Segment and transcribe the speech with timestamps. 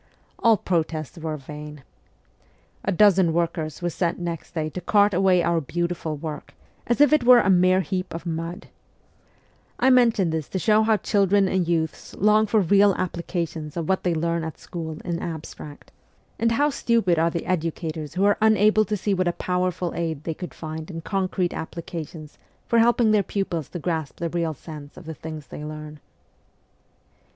[0.39, 1.83] All protests were vain.
[2.83, 6.55] A dozen workers were sent next day to cart away our beautiful work,
[6.87, 8.65] as if it were a mere heap of mud!
[9.79, 14.01] I mention this to show how children and youths long for real applications of what
[14.01, 15.01] they learn at school VOL.
[15.05, 15.07] I.
[15.09, 15.95] L 146 MEMOIRS OF A REVOLUTIONIST
[16.35, 19.33] in abstract, and how stupid are the educators who are unable to see what a
[19.33, 24.29] powerful aid they could find in concrete applications for helping their pupils to grasp the
[24.29, 25.99] real sense of the things they learn.